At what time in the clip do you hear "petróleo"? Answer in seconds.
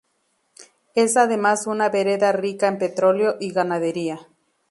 2.79-3.35